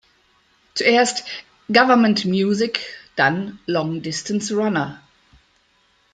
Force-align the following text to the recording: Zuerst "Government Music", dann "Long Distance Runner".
Zuerst 0.73 1.25
"Government 1.71 2.25
Music", 2.25 2.79
dann 3.15 3.59
"Long 3.67 4.01
Distance 4.01 4.51
Runner". 4.55 4.99